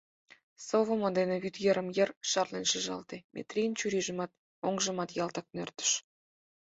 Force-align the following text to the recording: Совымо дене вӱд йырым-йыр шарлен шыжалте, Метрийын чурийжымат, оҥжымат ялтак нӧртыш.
Совымо 0.67 1.09
дене 1.17 1.35
вӱд 1.43 1.55
йырым-йыр 1.65 2.09
шарлен 2.29 2.65
шыжалте, 2.71 3.17
Метрийын 3.33 3.73
чурийжымат, 3.79 4.31
оҥжымат 4.67 5.09
ялтак 5.23 5.47
нӧртыш. 5.55 5.91